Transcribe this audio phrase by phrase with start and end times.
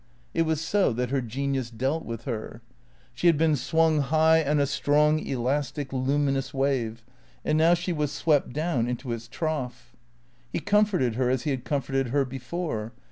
[0.33, 2.63] It was so that her genius dealt with her.
[3.13, 7.03] She had been swung high on a strong elastic, luminous wave;
[7.45, 9.95] and now she was swept down into its trough.
[10.51, 12.93] He comforted her as he had comforted her before.